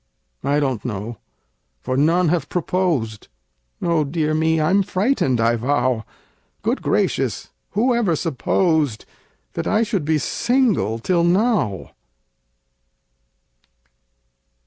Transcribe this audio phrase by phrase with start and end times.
[0.43, 1.17] I don't know
[1.79, 3.27] for none have proposed
[3.83, 4.59] Oh, dear me!
[4.59, 6.05] I'm frightened, I vow!
[6.63, 7.51] Good gracious!
[7.73, 9.05] who ever supposed
[9.53, 11.91] That I should be single till now?